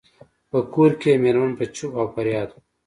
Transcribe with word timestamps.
په 0.49 0.59
کور 0.73 0.91
کې 1.01 1.09
یې 1.13 1.21
میرمن 1.23 1.51
په 1.59 1.65
چیغو 1.75 1.95
او 2.01 2.07
فریاد 2.15 2.49
وه. 2.51 2.59